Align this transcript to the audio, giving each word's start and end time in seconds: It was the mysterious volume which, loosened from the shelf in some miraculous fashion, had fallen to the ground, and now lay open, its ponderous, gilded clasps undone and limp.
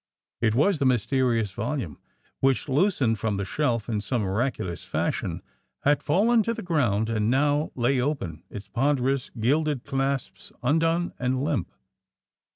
It 0.39 0.55
was 0.55 0.79
the 0.79 0.87
mysterious 0.87 1.51
volume 1.51 1.99
which, 2.39 2.67
loosened 2.67 3.19
from 3.19 3.37
the 3.37 3.45
shelf 3.45 3.87
in 3.87 4.01
some 4.01 4.23
miraculous 4.23 4.83
fashion, 4.83 5.43
had 5.83 6.01
fallen 6.01 6.41
to 6.41 6.55
the 6.55 6.63
ground, 6.63 7.07
and 7.07 7.29
now 7.29 7.71
lay 7.75 8.01
open, 8.01 8.41
its 8.49 8.67
ponderous, 8.67 9.29
gilded 9.39 9.83
clasps 9.83 10.51
undone 10.63 11.13
and 11.19 11.43
limp. 11.43 11.71